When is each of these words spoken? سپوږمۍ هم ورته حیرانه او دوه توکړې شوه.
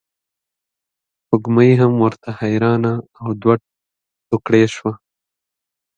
سپوږمۍ 1.21 1.71
هم 1.81 1.93
ورته 2.03 2.29
حیرانه 2.39 2.93
او 3.21 3.29
دوه 3.41 3.55
توکړې 4.27 4.63
شوه. 4.75 4.93